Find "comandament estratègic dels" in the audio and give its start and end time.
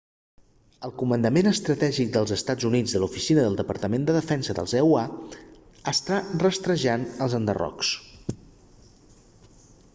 1.01-2.33